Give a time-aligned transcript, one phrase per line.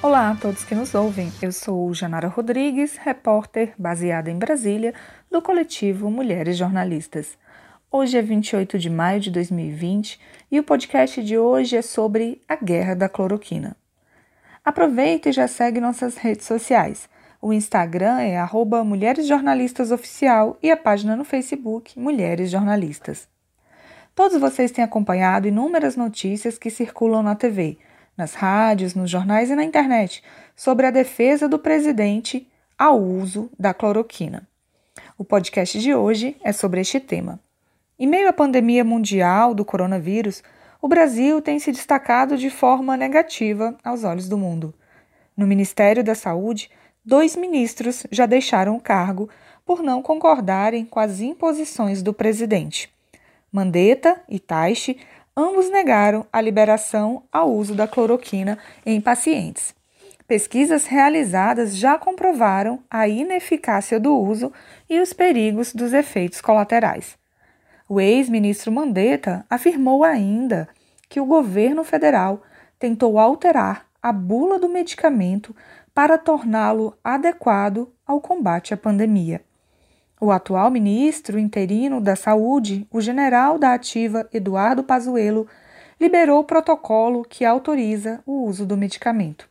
[0.00, 1.32] Olá a todos que nos ouvem.
[1.42, 4.94] Eu sou Janara Rodrigues, repórter baseada em Brasília,
[5.28, 7.36] do coletivo Mulheres Jornalistas.
[7.90, 10.20] Hoje é 28 de maio de 2020
[10.52, 13.76] e o podcast de hoje é sobre a guerra da cloroquina.
[14.64, 17.08] Aproveita e já segue nossas redes sociais.
[17.42, 23.26] O Instagram é arroba Mulheres Jornalistas Oficial e a página no Facebook Mulheres Jornalistas.
[24.14, 27.78] Todos vocês têm acompanhado inúmeras notícias que circulam na TV
[28.18, 30.24] nas rádios, nos jornais e na internet
[30.56, 34.46] sobre a defesa do presidente ao uso da cloroquina.
[35.16, 37.38] O podcast de hoje é sobre este tema.
[37.96, 40.42] Em meio à pandemia mundial do coronavírus,
[40.82, 44.74] o Brasil tem se destacado de forma negativa aos olhos do mundo.
[45.36, 46.70] No Ministério da Saúde,
[47.04, 49.28] dois ministros já deixaram o cargo
[49.64, 52.92] por não concordarem com as imposições do presidente.
[53.52, 54.98] Mandetta e Taixe
[55.38, 59.72] ambos negaram a liberação ao uso da cloroquina em pacientes.
[60.26, 64.52] Pesquisas realizadas já comprovaram a ineficácia do uso
[64.90, 67.16] e os perigos dos efeitos colaterais.
[67.88, 70.68] O ex-ministro Mandetta afirmou ainda
[71.08, 72.42] que o governo federal
[72.76, 75.54] tentou alterar a bula do medicamento
[75.94, 79.40] para torná-lo adequado ao combate à pandemia.
[80.20, 85.46] O atual ministro interino da Saúde, o general da Ativa Eduardo Pazuello,
[86.00, 89.48] liberou o protocolo que autoriza o uso do medicamento.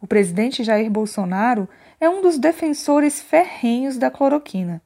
[0.00, 1.68] O presidente Jair Bolsonaro
[2.00, 4.80] é um dos defensores ferrenhos da cloroquina.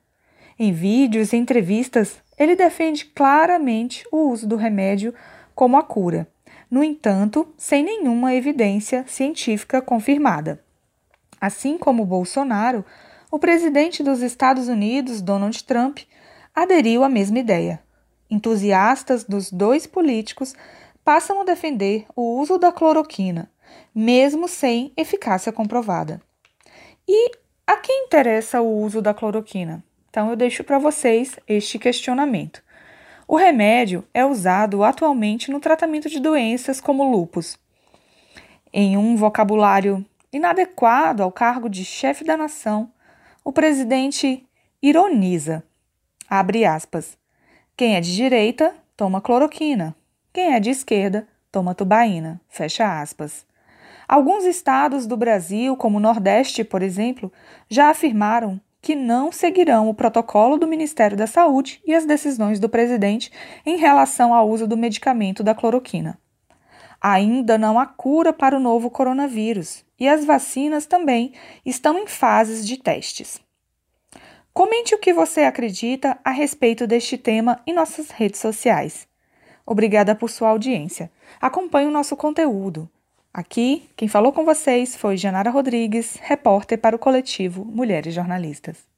[0.58, 5.14] Em vídeos e entrevistas, ele defende claramente o uso do remédio
[5.54, 6.26] como a cura,
[6.70, 10.62] no entanto, sem nenhuma evidência científica confirmada.
[11.40, 12.84] Assim como Bolsonaro,
[13.30, 16.00] o presidente dos Estados Unidos, Donald Trump,
[16.54, 17.80] aderiu à mesma ideia.
[18.28, 20.54] Entusiastas dos dois políticos
[21.04, 23.50] passam a defender o uso da cloroquina,
[23.94, 26.20] mesmo sem eficácia comprovada.
[27.06, 27.30] E
[27.66, 29.82] a quem interessa o uso da cloroquina?
[30.08, 32.62] Então eu deixo para vocês este questionamento.
[33.28, 37.56] O remédio é usado atualmente no tratamento de doenças como lupus.
[38.72, 42.92] Em um vocabulário inadequado ao cargo de chefe da nação,
[43.44, 44.46] o presidente
[44.82, 45.62] ironiza.
[46.28, 47.18] Abre aspas.
[47.76, 49.94] Quem é de direita toma cloroquina.
[50.32, 52.40] Quem é de esquerda toma tubaína.
[52.48, 53.46] Fecha aspas.
[54.06, 57.32] Alguns estados do Brasil, como o Nordeste, por exemplo,
[57.68, 62.68] já afirmaram que não seguirão o protocolo do Ministério da Saúde e as decisões do
[62.68, 63.30] presidente
[63.64, 66.18] em relação ao uso do medicamento da cloroquina.
[67.00, 71.32] Ainda não há cura para o novo coronavírus e as vacinas também
[71.64, 73.40] estão em fases de testes.
[74.52, 79.08] Comente o que você acredita a respeito deste tema em nossas redes sociais.
[79.64, 81.10] Obrigada por sua audiência.
[81.40, 82.90] Acompanhe o nosso conteúdo.
[83.32, 88.89] Aqui, quem falou com vocês foi Janara Rodrigues, repórter para o coletivo Mulheres Jornalistas.